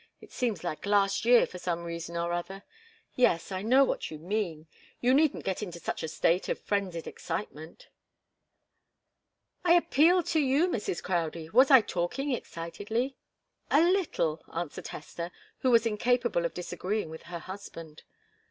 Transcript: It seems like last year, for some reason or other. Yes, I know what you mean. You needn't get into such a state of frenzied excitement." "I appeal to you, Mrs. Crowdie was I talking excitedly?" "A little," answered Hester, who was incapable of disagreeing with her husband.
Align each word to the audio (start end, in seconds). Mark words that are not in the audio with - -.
It 0.19 0.31
seems 0.31 0.63
like 0.63 0.87
last 0.87 1.25
year, 1.25 1.45
for 1.45 1.59
some 1.59 1.83
reason 1.83 2.17
or 2.17 2.33
other. 2.33 2.63
Yes, 3.13 3.51
I 3.51 3.61
know 3.61 3.83
what 3.83 4.09
you 4.09 4.17
mean. 4.17 4.65
You 4.99 5.13
needn't 5.13 5.43
get 5.43 5.61
into 5.61 5.79
such 5.79 6.01
a 6.01 6.07
state 6.07 6.49
of 6.49 6.59
frenzied 6.59 7.05
excitement." 7.05 7.87
"I 9.63 9.73
appeal 9.73 10.23
to 10.23 10.39
you, 10.39 10.67
Mrs. 10.67 11.03
Crowdie 11.03 11.51
was 11.53 11.69
I 11.69 11.81
talking 11.81 12.31
excitedly?" 12.31 13.15
"A 13.69 13.79
little," 13.79 14.41
answered 14.51 14.87
Hester, 14.87 15.29
who 15.59 15.69
was 15.69 15.85
incapable 15.85 16.45
of 16.45 16.55
disagreeing 16.55 17.11
with 17.11 17.21
her 17.29 17.37
husband. 17.37 18.01